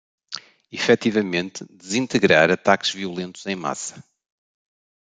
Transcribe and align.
Efetivamente 0.71 1.63
desintegrar 1.69 2.49
ataques 2.49 2.89
violentos 2.91 3.45
em 3.45 3.55
massa 3.55 4.03